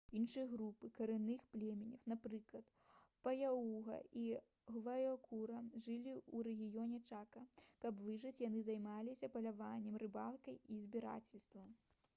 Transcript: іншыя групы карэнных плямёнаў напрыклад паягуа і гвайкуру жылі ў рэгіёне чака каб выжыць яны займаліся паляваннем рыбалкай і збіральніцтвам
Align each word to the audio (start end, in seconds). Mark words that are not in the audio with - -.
іншыя 0.17 0.43
групы 0.51 0.87
карэнных 0.99 1.41
плямёнаў 1.55 1.99
напрыклад 2.11 2.71
паягуа 3.27 3.97
і 4.23 4.25
гвайкуру 4.77 5.59
жылі 5.83 6.15
ў 6.15 6.41
рэгіёне 6.51 7.03
чака 7.11 7.45
каб 7.87 8.01
выжыць 8.09 8.35
яны 8.49 8.65
займаліся 8.75 9.33
паляваннем 9.41 10.01
рыбалкай 10.09 10.59
і 10.73 10.83
збіральніцтвам 10.87 11.71